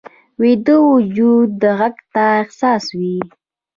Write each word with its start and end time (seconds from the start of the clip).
ویده 0.41 0.75
وجود 0.91 1.53
غږ 1.77 1.95
ته 2.13 2.25
حساس 2.47 2.85
وي 2.99 3.17